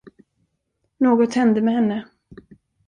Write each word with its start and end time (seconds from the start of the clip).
Något 0.99 1.33
hände 1.33 1.61
med 1.61 1.73
henne. 1.73 2.05